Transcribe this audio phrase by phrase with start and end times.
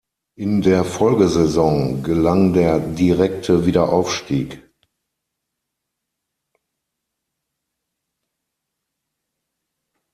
[0.35, 4.59] In der Folgesaison gelang der direkte Wiederaufstieg.